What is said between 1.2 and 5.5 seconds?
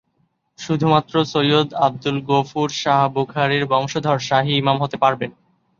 সৈয়দ আব্দুল গফুর শাহ বুখারীর বংশধর শাহী ইমাম হতে পারবেন।